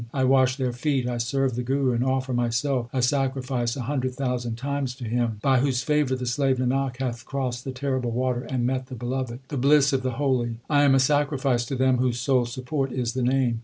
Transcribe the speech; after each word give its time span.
I 0.15 0.23
wash 0.23 0.55
their 0.55 0.73
feet; 0.73 1.07
I 1.07 1.19
serve 1.19 1.53
the 1.55 1.61
Guru 1.61 1.91
and 1.93 2.03
offer 2.03 2.33
myself 2.33 2.89
a 2.91 3.03
sacrifice 3.03 3.77
a 3.77 3.81
hundred 3.83 4.15
thousand 4.15 4.55
times 4.55 4.95
to 4.95 5.03
him 5.03 5.37
By 5.43 5.59
whose 5.59 5.83
favour 5.83 6.15
the 6.15 6.25
slave 6.25 6.57
Nanak 6.57 6.97
hath 6.97 7.23
crossed 7.23 7.65
the 7.65 7.71
terrible 7.71 8.09
water 8.09 8.41
and 8.49 8.65
met 8.65 8.87
the 8.87 8.95
Beloved. 8.95 9.41
The 9.49 9.57
bliss 9.57 9.93
of 9.93 10.01
the 10.01 10.13
holy: 10.13 10.55
I 10.67 10.81
am 10.85 10.95
a 10.95 10.99
sacrifice 10.99 11.65
to 11.67 11.75
them 11.75 11.97
Whose 11.99 12.19
sole 12.19 12.47
support 12.47 12.91
is 12.91 13.13
the 13.13 13.21
Name. 13.21 13.59